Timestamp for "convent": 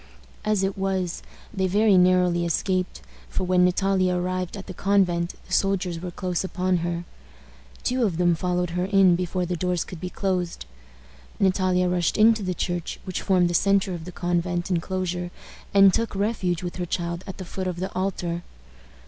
4.73-5.35, 14.11-14.71